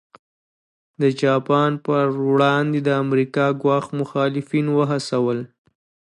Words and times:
د 1.01 1.03
جاپان 1.21 1.71
پر 1.85 2.05
وړاندې 2.31 2.79
د 2.87 2.89
امریکا 3.03 3.45
ګواښ 3.61 3.85
مخالفین 3.99 4.65
وهڅول. 4.71 5.39